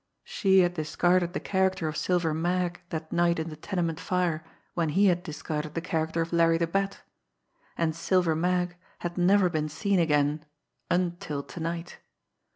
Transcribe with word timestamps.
She 0.23 0.61
had 0.61 0.73
discarded 0.73 1.33
the 1.33 1.39
character 1.39 1.87
of 1.87 1.95
"Silver 1.95 2.33
Mag" 2.33 2.81
that 2.89 3.11
night 3.11 3.37
in 3.37 3.49
the 3.51 3.55
tenement 3.55 3.99
fire 3.99 4.43
when 4.73 4.89
he 4.89 5.05
had 5.05 5.21
discarded 5.21 5.75
the 5.75 5.79
character 5.79 6.23
of 6.23 6.33
"Larry 6.33 6.57
the 6.57 6.65
Bat" 6.65 7.01
and 7.77 7.95
"Silver 7.95 8.35
Mag" 8.35 8.75
had 9.01 9.15
never 9.15 9.47
been 9.47 9.69
seen 9.69 9.99
again 9.99 10.43
until 10.89 11.43
to 11.43 11.59
night. 11.59 11.99